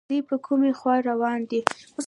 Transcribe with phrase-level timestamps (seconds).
[0.09, 1.61] دوی په کومې خوا روان دي